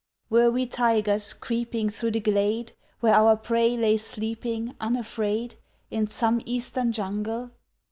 [0.31, 5.57] Were we tigers creeping Through the glade Where our prey lay sleeping, Unafraid,
[5.91, 7.51] In some Eastern jungle?